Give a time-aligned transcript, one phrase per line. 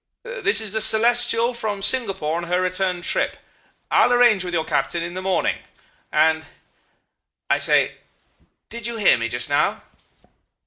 [0.23, 3.37] This is the Celestial from Singapore on her return trip.
[3.91, 5.59] I'll arrange with your captain in the morning...
[6.11, 6.43] and,...
[7.51, 7.97] I say...
[8.69, 9.83] did you hear me just now?